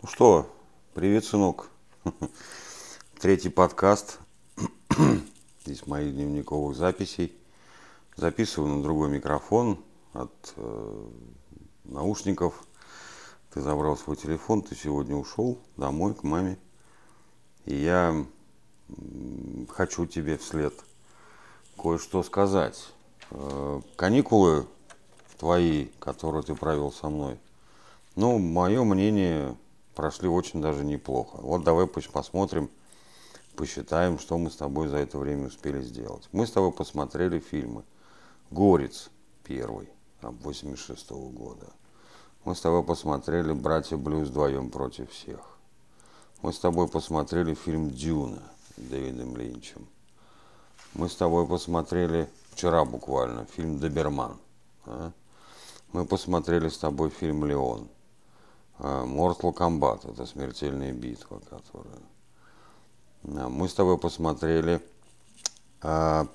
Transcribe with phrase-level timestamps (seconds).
[0.00, 0.48] Ну что,
[0.94, 1.70] привет, сынок.
[3.20, 4.20] Третий подкаст.
[5.64, 7.36] Здесь моих дневниковых записей.
[8.14, 9.82] Записываю на другой микрофон
[10.12, 11.08] от э,
[11.82, 12.64] наушников.
[13.52, 16.60] Ты забрал свой телефон, ты сегодня ушел домой к маме.
[17.64, 18.24] И я
[19.68, 20.74] хочу тебе вслед
[21.76, 22.92] кое-что сказать.
[23.32, 24.68] Э, каникулы
[25.38, 27.36] твои, которые ты провел со мной,
[28.14, 29.56] ну, мое мнение,
[29.98, 31.38] прошли очень даже неплохо.
[31.40, 32.70] Вот давай пусть посмотрим,
[33.56, 36.28] посчитаем, что мы с тобой за это время успели сделать.
[36.30, 37.82] Мы с тобой посмотрели фильмы.
[38.52, 39.10] «Горец»
[39.42, 39.88] первый,
[40.22, 41.66] 86 -го года.
[42.44, 45.40] Мы с тобой посмотрели «Братья Блюз вдвоем против всех».
[46.42, 49.84] Мы с тобой посмотрели фильм «Дюна» Дэвидом Линчем.
[50.94, 54.36] Мы с тобой посмотрели вчера буквально фильм «Доберман».
[54.86, 55.10] А?
[55.92, 57.88] Мы посмотрели с тобой фильм «Леон».
[58.78, 61.98] А, Mortal Kombat– это смертельная битва, которая...
[63.22, 64.80] Мы с тобой посмотрели
[65.82, 66.26] а,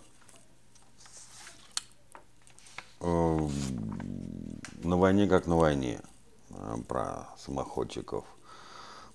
[3.00, 3.50] э,
[4.84, 6.02] на войне как на войне
[6.52, 8.26] а, про самоходчиков.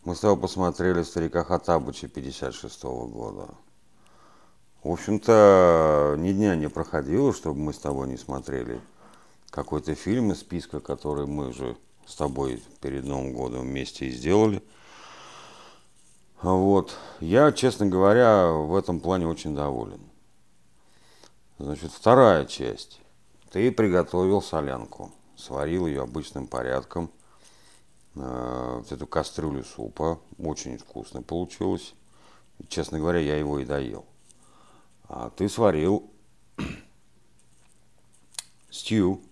[0.04, 3.48] Мы с тобой посмотрели старика Хатабыча 56 -го года.
[4.82, 8.80] В общем-то, ни дня не проходило, чтобы мы с тобой не смотрели
[9.50, 11.76] какой-то фильм из списка, который мы же
[12.08, 14.62] с тобой перед Новым годом вместе и сделали.
[16.40, 16.96] Вот.
[17.20, 20.00] Я, честно говоря, в этом плане очень доволен.
[21.58, 23.00] Значит, вторая часть.
[23.50, 27.10] Ты приготовил солянку, сварил ее обычным порядком.
[28.14, 30.18] Э, вот эту кастрюлю супа.
[30.38, 31.94] Очень вкусно получилось.
[32.68, 34.06] Честно говоря, я его и доел.
[35.08, 36.10] А ты сварил
[38.70, 39.27] стью а,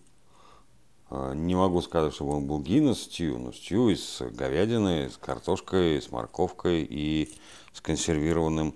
[1.34, 6.11] не могу сказать, чтобы он был Гиннес стью, но стью из говядины, с картошкой, с
[6.11, 7.34] морковкой и
[7.72, 8.75] с консервированным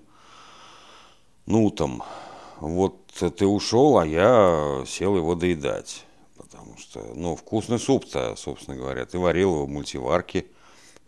[1.45, 2.03] нутом.
[2.59, 6.05] Вот ты ушел, а я сел его доедать.
[6.37, 9.05] Потому что, ну, вкусный суп-то, собственно говоря.
[9.05, 10.45] Ты варил его в мультиварке.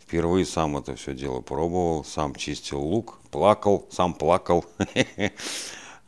[0.00, 4.64] Впервые сам это все дело пробовал, сам чистил лук, плакал, сам плакал.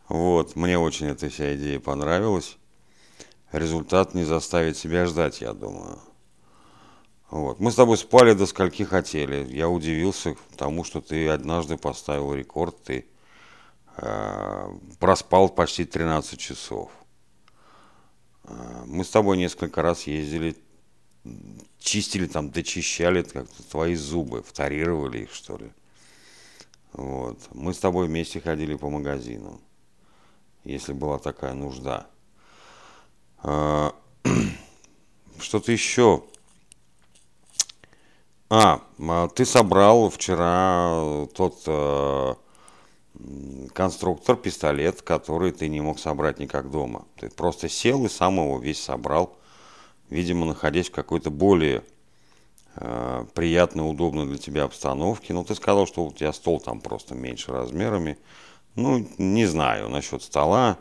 [0.08, 2.56] Вот, мне очень эта вся идея понравилась
[3.52, 5.98] результат не заставит себя ждать, я думаю.
[7.30, 7.58] Вот.
[7.58, 9.46] Мы с тобой спали до скольки хотели.
[9.52, 12.80] Я удивился тому, что ты однажды поставил рекорд.
[12.84, 13.06] Ты
[13.96, 16.90] э, проспал почти 13 часов.
[18.44, 20.56] Э, мы с тобой несколько раз ездили,
[21.80, 25.70] чистили там, дочищали как-то твои зубы, вторировали их, что ли.
[26.92, 27.38] Вот.
[27.52, 29.60] Мы с тобой вместе ходили по магазину,
[30.62, 32.06] если была такая нужда.
[33.48, 33.94] А,
[35.38, 36.24] что-то еще.
[38.50, 42.34] А, а, ты собрал вчера тот э,
[43.72, 47.04] конструктор, пистолет, который ты не мог собрать никак дома.
[47.20, 49.36] Ты просто сел и сам его весь собрал,
[50.10, 51.84] видимо, находясь в какой-то более
[52.74, 55.32] э, приятной, удобной для тебя обстановке.
[55.34, 58.18] Но ты сказал, что у тебя стол там просто меньше размерами.
[58.74, 60.78] Ну, не знаю насчет стола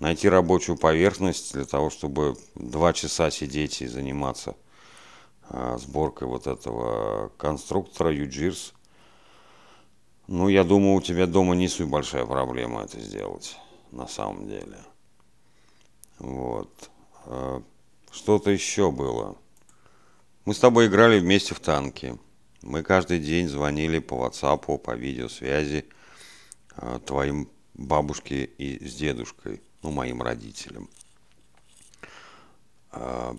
[0.00, 4.54] найти рабочую поверхность для того, чтобы два часа сидеть и заниматься
[5.48, 8.72] а, сборкой вот этого конструктора UGIRS.
[10.26, 13.56] Ну, я думаю, у тебя дома не суть большая проблема это сделать,
[13.92, 14.78] на самом деле.
[16.18, 16.90] Вот.
[17.24, 17.62] А,
[18.10, 19.36] что-то еще было.
[20.44, 22.18] Мы с тобой играли вместе в танки.
[22.62, 25.86] Мы каждый день звонили по WhatsApp, по видеосвязи
[26.74, 30.88] а, твоим бабушке и с дедушкой ну, моим родителям.
[32.90, 33.36] А,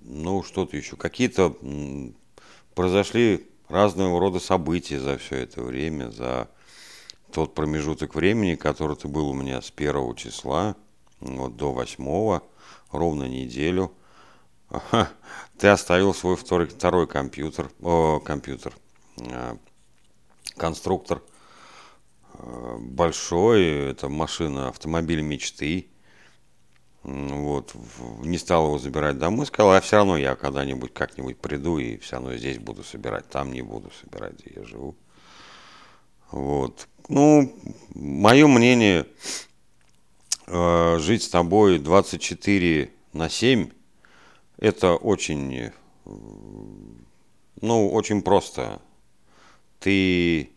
[0.00, 0.96] ну, что-то еще.
[0.96, 1.56] Какие-то
[2.74, 6.48] произошли разного рода события за все это время, за
[7.32, 10.76] тот промежуток времени, который ты был у меня с первого числа
[11.20, 12.42] вот, до восьмого,
[12.90, 13.92] ровно неделю.
[15.58, 18.74] Ты оставил свой второй, второй компьютер, о, компьютер,
[19.18, 19.56] э,
[20.56, 21.22] конструктор–
[22.78, 25.88] большой, это машина, автомобиль мечты.
[27.02, 27.74] Вот,
[28.22, 32.16] не стал его забирать домой, сказал, а все равно я когда-нибудь как-нибудь приду и все
[32.16, 34.94] равно здесь буду собирать, там не буду собирать, где я живу.
[36.30, 36.88] Вот.
[37.08, 37.54] Ну,
[37.94, 39.06] мое мнение,
[40.46, 43.68] э, жить с тобой 24 на 7,
[44.56, 45.72] это очень,
[47.60, 48.80] ну, очень просто.
[49.78, 50.50] Ты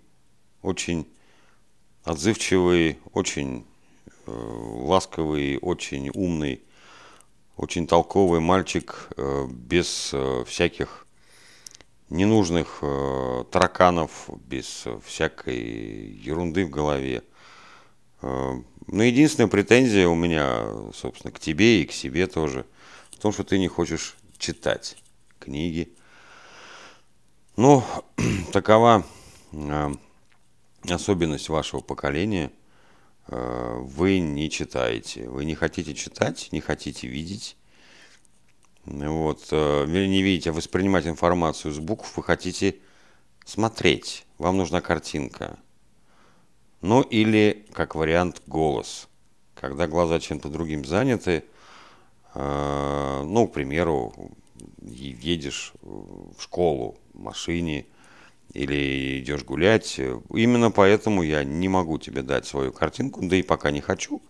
[0.61, 1.05] очень
[2.07, 3.65] отзывчивый, очень
[4.25, 6.63] э, ласковый, очень умный,
[7.57, 11.05] очень толковый мальчик, э, без э, всяких
[12.09, 12.81] ненужных
[13.51, 15.59] тараканов, без всякой
[16.23, 17.21] ерунды в голове.
[18.21, 18.63] Но
[19.03, 22.65] единственная претензия у меня, собственно, к тебе и к себе тоже,
[23.11, 24.95] в том, что ты не хочешь читать
[25.37, 25.93] книги.
[27.57, 27.83] Ну,
[28.53, 29.05] такова
[30.83, 32.51] особенность вашего поколения.
[33.27, 37.57] Э, вы не читаете, вы не хотите читать, не хотите видеть.
[38.85, 42.77] Вот, э, не видите, а воспринимать информацию с букв, вы хотите
[43.45, 44.25] смотреть.
[44.37, 45.57] Вам нужна картинка.
[46.81, 49.09] Ну или, как вариант, голос.
[49.55, 51.43] Когда глаза чем-то другим заняты,
[52.33, 54.13] э, ну, к примеру,
[54.81, 57.87] едешь в школу в машине
[58.57, 59.99] или идешь гулять.
[60.33, 64.21] Именно поэтому я не могу тебе дать свою картинку, да и пока не хочу.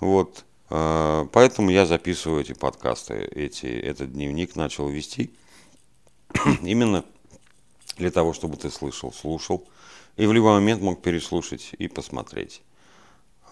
[0.00, 0.44] Вот.
[0.70, 5.30] Э, поэтому я записываю эти подкасты, эти, этот дневник начал вести
[6.62, 7.04] именно
[7.98, 9.68] для того, чтобы ты слышал, слушал
[10.16, 12.62] и в любой момент мог переслушать и посмотреть.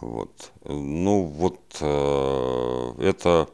[0.00, 0.52] Вот.
[0.64, 3.48] Ну вот э, это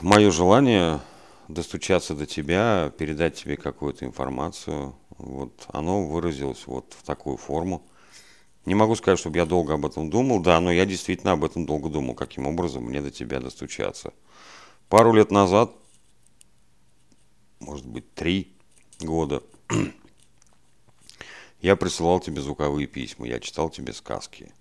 [0.00, 1.00] мое желание
[1.48, 4.96] достучаться до тебя, передать тебе какую-то информацию.
[5.10, 7.86] Вот оно выразилось вот в такую форму.
[8.64, 11.66] Не могу сказать, чтобы я долго об этом думал, да, но я действительно об этом
[11.66, 14.12] долго думал, каким образом мне до тебя достучаться.
[14.88, 15.72] Пару лет назад,
[17.60, 18.56] может быть, три
[18.98, 19.42] года,
[21.60, 24.52] я присылал тебе звуковые письма, я читал тебе сказки.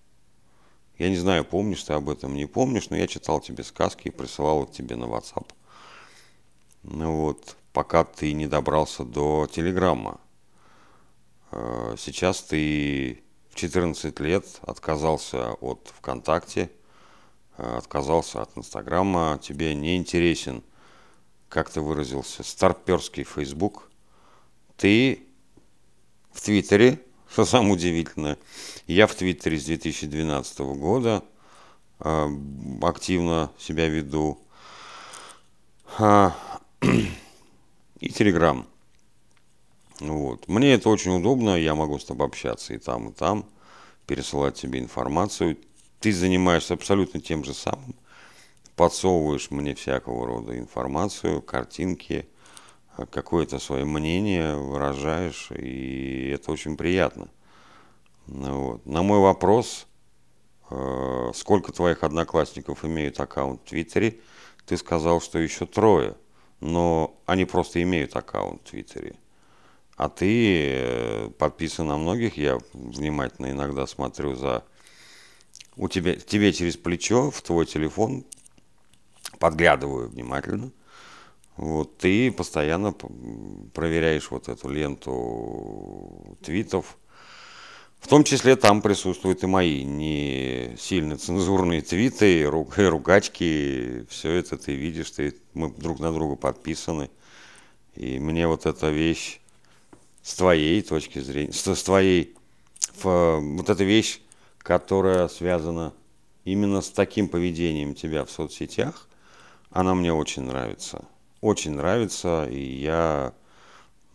[1.00, 4.12] Я не знаю, помнишь ты об этом, не помнишь, но я читал тебе сказки и
[4.12, 5.48] присылал их тебе на WhatsApp.
[6.88, 10.20] Ну вот, пока ты не добрался до Телеграмма.
[11.52, 16.70] Э, сейчас ты в 14 лет отказался от ВКонтакте,
[17.58, 20.64] э, отказался от Инстаграма, тебе не интересен,
[21.50, 23.90] как ты выразился, старперский Фейсбук.
[24.78, 25.26] Ты
[26.34, 28.38] в Твиттере, что самое удивительное,
[28.86, 31.24] я в Твиттере с 2012 года
[32.00, 32.28] э,
[32.84, 34.40] активно себя веду.
[38.00, 38.68] И Телеграм.
[40.00, 40.48] Вот.
[40.48, 43.46] Мне это очень удобно, я могу с тобой общаться и там, и там,
[44.06, 45.58] пересылать тебе информацию.
[46.00, 47.96] Ты занимаешься абсолютно тем же самым,
[48.76, 52.28] подсовываешь мне всякого рода информацию, картинки,
[53.10, 57.30] какое-то свое мнение выражаешь, и это очень приятно.
[58.28, 58.86] Вот.
[58.86, 59.88] На мой вопрос,
[60.70, 64.20] э, сколько твоих одноклассников имеют аккаунт в Твиттере,
[64.66, 66.16] ты сказал, что еще трое,
[66.66, 69.16] но они просто имеют аккаунт в Твиттере.
[69.96, 74.64] А ты э, подписан на многих, я внимательно иногда смотрю за...
[75.78, 78.26] У тебя, тебе через плечо в твой телефон
[79.40, 80.72] подглядываю внимательно.
[81.56, 82.94] Вот ты постоянно
[83.74, 86.98] проверяешь вот эту ленту твитов.
[88.06, 94.06] В том числе там присутствуют и мои не сильно цензурные твиты, и ругачки.
[94.12, 97.10] Все это ты видишь, ты, мы друг на друга подписаны.
[97.96, 99.40] И мне вот эта вещь
[100.22, 102.36] с твоей точки зрения, с, с твоей,
[103.02, 104.22] в, вот эта вещь,
[104.60, 105.92] которая связана
[106.44, 109.10] именно с таким поведением тебя в соцсетях,
[109.72, 111.06] она мне очень нравится.
[111.42, 113.34] Очень нравится, и я,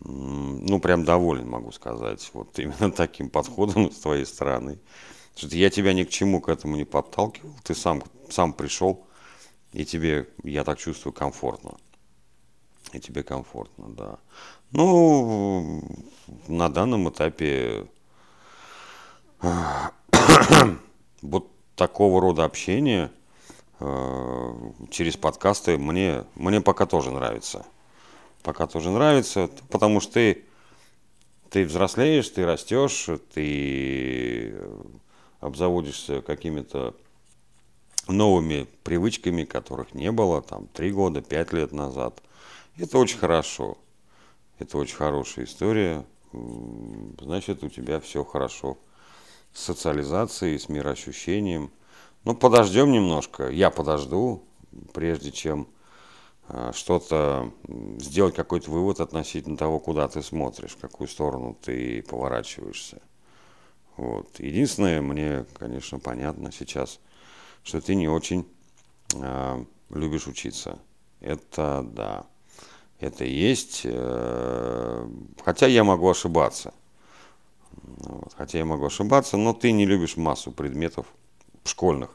[0.02, 4.78] ну, прям доволен, могу сказать, вот именно таким подходом с твоей стороны.
[5.36, 9.06] Что я тебя ни к чему к этому не подталкивал, ты сам, сам пришел,
[9.72, 11.76] и тебе, я так чувствую, комфортно.
[12.92, 14.18] И тебе комфортно, да.
[14.72, 15.82] Ну,
[16.48, 17.86] на данном этапе
[21.22, 23.10] вот такого рода общение
[23.78, 27.64] э, через подкасты мне, мне пока тоже нравится.
[28.42, 30.44] Пока тоже нравится, потому что ты,
[31.50, 34.54] ты взрослеешь, ты растешь, ты
[35.40, 36.94] обзаводишься какими-то
[38.08, 42.22] новыми привычками, которых не было там три года, пять лет назад.
[42.76, 43.78] Это очень хорошо.
[44.58, 46.04] Это очень хорошая история.
[46.32, 48.78] Значит, у тебя все хорошо
[49.52, 51.70] с социализацией, с мироощущением.
[52.24, 53.48] Ну, подождем немножко.
[53.48, 54.44] Я подожду,
[54.92, 55.68] прежде чем
[56.72, 57.52] что-то
[57.98, 63.00] сделать какой-то вывод относительно того, куда ты смотришь, в какую сторону ты поворачиваешься.
[63.96, 64.38] Вот.
[64.38, 67.00] Единственное, мне, конечно, понятно сейчас,
[67.62, 68.46] что ты не очень
[69.14, 70.78] э, любишь учиться.
[71.20, 72.26] Это да
[73.00, 75.08] это есть, э,
[75.42, 76.74] хотя я могу ошибаться.
[77.72, 81.06] Вот, хотя я могу ошибаться, но ты не любишь массу предметов
[81.64, 82.10] школьных.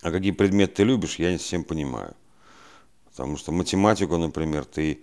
[0.00, 2.14] А какие предметы ты любишь, я не совсем понимаю.
[3.12, 5.02] Потому что математику, например, ты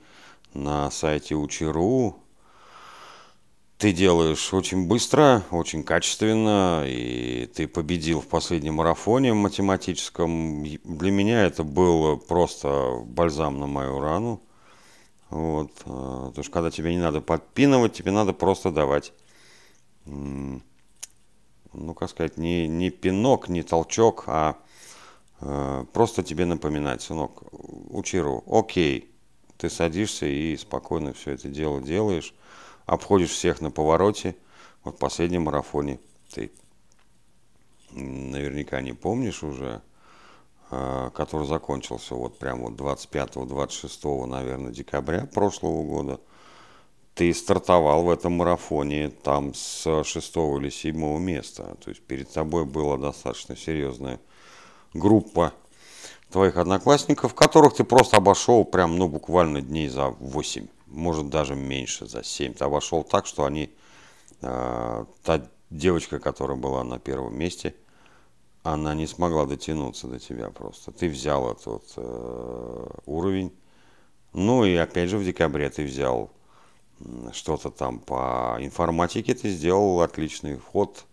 [0.54, 2.16] на сайте Учи.ру
[3.80, 10.66] ты делаешь очень быстро, очень качественно, и ты победил в последнем марафоне математическом.
[10.84, 14.42] Для меня это было просто бальзам на мою рану.
[15.30, 15.72] Вот.
[15.86, 19.14] Э, потому что когда тебе не надо подпинывать, тебе надо просто давать,
[20.06, 20.62] ну,
[21.98, 24.58] как сказать, не, не пинок, не толчок, а
[25.40, 29.12] просто тебе напоминать, сынок, учиру, окей,
[29.58, 32.34] ты садишься и спокойно все это дело делаешь
[32.90, 34.36] обходишь всех на повороте.
[34.84, 36.00] Вот в последнем марафоне
[36.34, 36.52] ты
[37.92, 39.82] наверняка не помнишь уже,
[40.72, 46.20] а, который закончился вот прямо вот 25-26, наверное, декабря прошлого года.
[47.14, 51.76] Ты стартовал в этом марафоне там с шестого или седьмого места.
[51.84, 54.20] То есть перед тобой была достаточно серьезная
[54.94, 55.54] группа
[56.32, 62.08] твоих одноклассников, которых ты просто обошел прям, ну, буквально дней за 8 может даже меньше,
[62.08, 62.54] за 7.
[62.54, 63.74] Ты обошел так, что они,
[64.42, 67.76] э, та девочка, которая была на первом месте,
[68.64, 70.92] она не смогла дотянуться до тебя просто.
[70.92, 73.54] Ты взял этот э, уровень.
[74.34, 76.32] Ну и опять же в декабре ты взял
[77.32, 81.06] что-то там по информатике, ты сделал отличный вход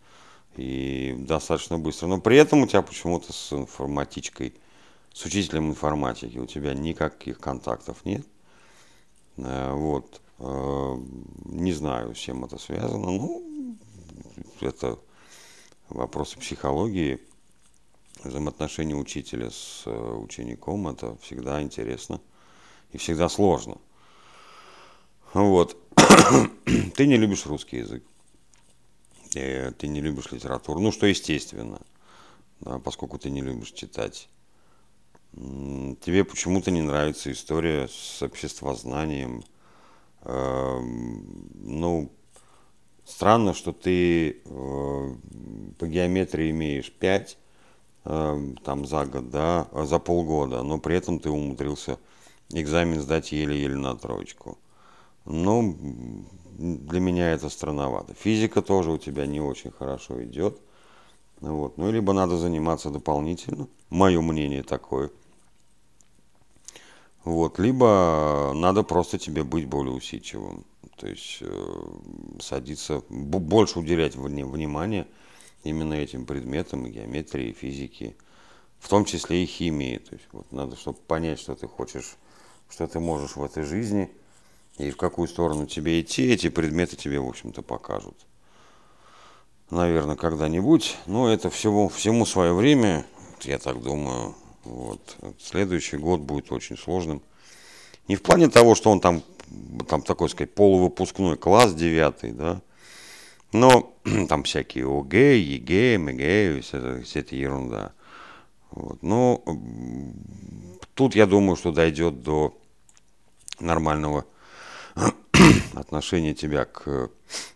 [0.59, 2.07] и достаточно быстро.
[2.07, 4.55] Но при этом у тебя почему-то с информатичкой,
[5.13, 8.27] с учителем информатики у тебя никаких контактов нет.
[9.37, 10.21] Э, вот.
[10.39, 10.97] Э,
[11.45, 13.11] не знаю, с чем это связано.
[13.11, 13.77] Ну,
[14.61, 14.99] это
[15.89, 17.21] вопросы психологии,
[18.23, 20.89] взаимоотношения учителя с э, учеником.
[20.89, 22.21] Это всегда интересно
[22.93, 23.79] и всегда сложно.
[25.33, 25.77] Вот.
[26.97, 28.03] Ты не любишь русский язык.
[29.79, 30.81] Ты не любишь литературу.
[30.81, 31.81] Ну, что естественно,
[32.61, 34.29] да, поскольку ты не любишь читать
[35.37, 39.45] тебе почему-то не нравится история с обществознанием.
[40.23, 42.11] Эм, ну,
[43.05, 45.15] странно, что ты э,
[45.79, 47.39] по геометрии имеешь 5
[48.05, 51.99] эм, там за год, да, а за полгода, но при этом ты умудрился
[52.51, 54.59] экзамен сдать еле-еле на троечку.
[55.27, 55.77] Ну,
[56.59, 58.15] для меня это странновато.
[58.15, 60.59] Физика тоже у тебя не очень хорошо идет.
[61.41, 61.77] Вот.
[61.77, 63.69] Ну, либо надо заниматься дополнительно.
[63.91, 65.11] Мое мнение такое–
[67.27, 70.65] вот, либо надо просто тебе быть более усидчивым.
[70.97, 71.85] То есть э,
[72.39, 75.09] садиться, больше уделять внимание
[75.65, 78.15] именно этим предметам, геометрии, и физике,
[78.79, 79.99] в том числе и химии.
[79.99, 82.17] То есть вот надо, чтобы понять, что ты хочешь,
[82.71, 84.09] что ты можешь в этой жизни,
[84.79, 88.15] и в какую сторону тебе идти, эти предметы тебе, в общем-то, покажут.
[89.71, 90.97] Наверное, когда-нибудь.
[91.07, 93.07] Но это всего, всему свое время,
[93.43, 95.17] я так думаю, вот.
[95.41, 97.23] Следующий год будет очень сложным.
[98.09, 99.23] Не в плане того, что он там,
[99.89, 102.61] там такой, сказать, полувыпускной класс девятый, да,
[103.53, 103.95] но
[104.29, 107.93] там всякие ОГЭ, ЕГЭ, МГЭ, вся, вся эта ерунда.
[108.71, 109.03] Вот.
[109.03, 109.43] Но
[110.95, 112.57] тут я думаю, что дойдет до
[113.59, 114.27] нормального
[115.75, 117.11] отношения тебя к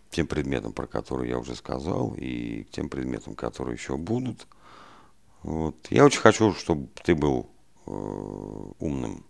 [0.09, 4.47] тем предметам, про которые я уже сказал, и к тем предметам, которые еще будут–
[5.43, 5.75] вот.
[5.89, 7.49] Я очень хочу, чтобы ты был
[7.87, 7.91] э,
[8.79, 9.25] умным,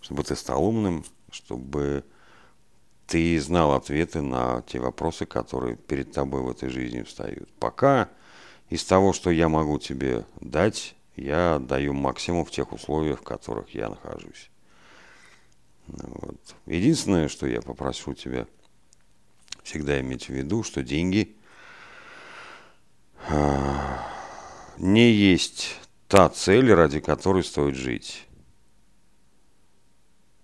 [0.00, 2.04] чтобы ты стал умным, чтобы
[3.06, 7.52] ты знал ответы на те вопросы, которые перед тобой в этой жизни встают.
[7.54, 8.08] Пока
[8.70, 13.74] из того, что я могу тебе дать, я даю максимум в тех условиях, в которых
[13.74, 14.50] я нахожусь.
[15.86, 16.54] Вот.
[16.66, 18.46] Единственное, что я попрошу тебя
[19.62, 21.36] всегда иметь в виду, что деньги
[24.78, 25.76] не есть
[26.08, 28.26] та цель, ради которой стоит жить.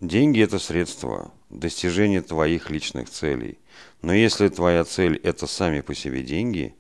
[0.00, 3.59] Деньги– это средство достижения твоих личных целей.
[4.00, 6.75] Но если твоя цель– это сами по себе деньги,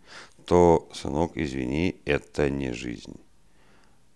[0.46, 3.20] то, сынок, извини, это не жизнь.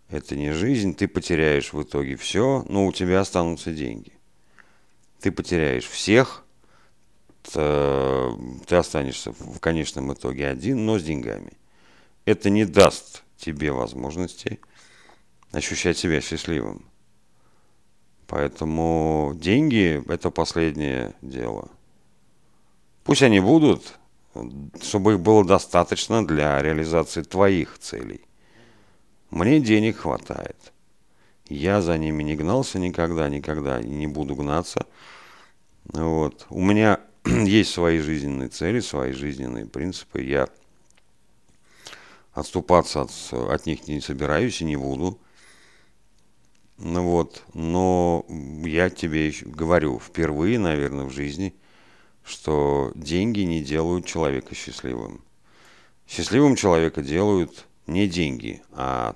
[0.08, 4.12] Это не жизнь, ты потеряешь в итоге все, но у тебя останутся деньги.
[5.22, 6.44] Ты потеряешь всех,
[7.44, 11.52] ты останешься в конечном итоге один, но с деньгами.
[12.24, 14.58] Это не даст тебе возможности
[15.52, 16.84] ощущать себя счастливым.
[18.26, 21.68] Поэтому деньги– это последнее дело.
[23.04, 23.98] Пусть они будут,
[24.82, 28.22] чтобы их было достаточно для реализации твоих целей.
[29.30, 30.71] Мне денег хватает.
[31.52, 34.86] Я за ними не гнался никогда, никогда и не буду гнаться.
[35.84, 36.46] Вот.
[36.48, 40.22] У меня есть свои жизненные цели, свои жизненные принципы.
[40.22, 40.48] Я
[42.32, 45.18] отступаться от, от них не собираюсь и не буду.
[46.78, 48.24] Ну вот, но
[48.64, 51.54] я тебе говорю впервые, наверное, в жизни,
[52.24, 55.22] что деньги не делают человека счастливым.
[56.08, 59.14] Счастливым человека делают не деньги, а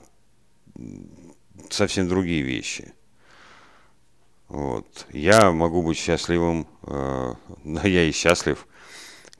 [1.70, 2.92] совсем другие вещи.
[4.48, 5.06] Вот.
[5.10, 7.34] Я могу быть счастливым, э,
[7.64, 8.66] да я и счастлив,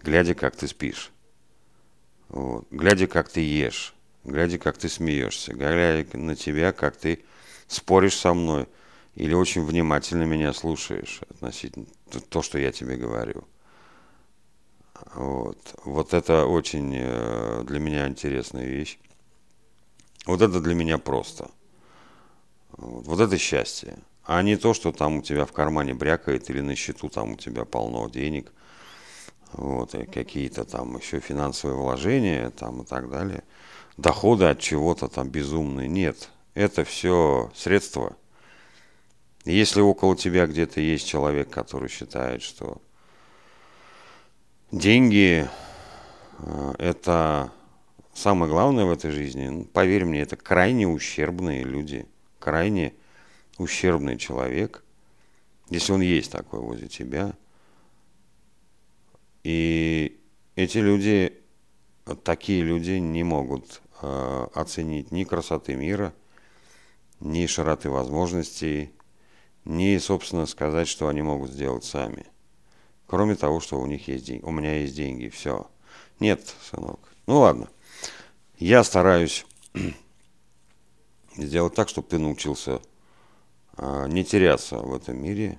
[0.02, 1.12] глядя, как ты спишь.
[2.28, 2.66] Вот.
[2.70, 3.94] Глядя, как ты ешь,
[4.24, 7.24] глядя, как ты смеешься, глядя на тебя, как ты
[7.68, 8.66] споришь со мной
[9.14, 11.86] или очень внимательно меня слушаешь относительно
[12.28, 13.44] то, что я тебе говорю.
[15.14, 18.98] Вот, вот это очень э, для меня интересная вещь.
[20.26, 21.50] Вот это для меня просто.
[22.72, 23.98] Вот, это счастье.
[24.24, 27.36] А не то, что там у тебя в кармане брякает или на счету там у
[27.36, 28.52] тебя полно денег.
[29.52, 33.44] Вот, и какие-то там еще финансовые вложения там и так далее.
[33.96, 35.88] Доходы от чего-то там безумные.
[35.88, 38.16] Нет, это все средства.
[39.44, 42.82] Если около тебя где-то есть человек, который считает, что
[44.72, 45.48] деньги
[46.38, 47.52] э, это
[48.12, 52.06] самое главное в этой жизни, ну, поверь мне, это крайне ущербные люди,
[52.38, 52.94] крайне
[53.58, 54.84] ущербный человек,
[55.70, 57.34] если он есть такой возле тебя.
[59.42, 60.20] И
[60.54, 61.40] эти люди,
[62.24, 66.12] такие люди не могут э, оценить ни красоты мира,
[67.20, 68.92] ни широты возможностей,
[69.64, 72.26] ни, собственно, сказать, что они могут сделать сами.
[73.06, 74.44] Кроме того, что у них есть деньги.
[74.44, 75.68] У меня есть деньги, все.
[76.18, 77.00] Нет, сынок.
[77.26, 77.68] Ну ладно.
[78.58, 79.46] Я стараюсь
[81.36, 82.80] сделать так, чтобы ты научился
[83.76, 85.58] а, не теряться в этом мире,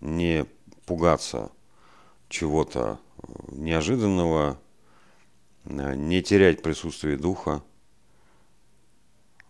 [0.00, 0.46] не
[0.86, 1.50] пугаться
[2.28, 4.58] чего-то э, неожиданного,
[5.64, 7.62] э, не терять присутствие духа.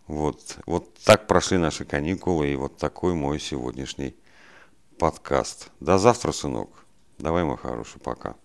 [0.06, 4.16] Вот, вот так прошли наши каникулы, и вот такой мой сегодняшний
[4.98, 5.70] подкаст.
[5.80, 6.70] До завтра, сынок.
[7.18, 8.36] Давай, мой хороший, пока.